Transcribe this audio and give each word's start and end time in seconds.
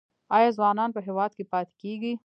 آیا 0.37 0.49
ځوانان 0.57 0.89
په 0.95 0.99
هیواد 1.07 1.31
کې 1.37 1.43
پاتې 1.51 1.73
کیږي؟ 1.81 2.13